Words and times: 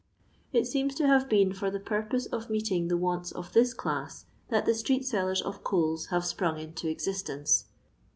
It 0.51 0.65
seems 0.65 0.95
to 0.95 1.05
have 1.05 1.29
been 1.29 1.53
for 1.53 1.69
the 1.69 1.79
purpose 1.79 2.25
of 2.25 2.49
meeting 2.49 2.87
the 2.87 2.97
wants 2.97 3.31
of 3.31 3.53
this 3.53 3.71
class 3.75 4.25
that 4.49 4.65
the 4.65 4.73
street 4.73 5.05
sellers 5.05 5.43
of 5.43 5.63
coals 5.63 6.07
have 6.07 6.25
sprung 6.25 6.57
into 6.57 6.89
ex 6.89 7.07
istence. 7.07 7.65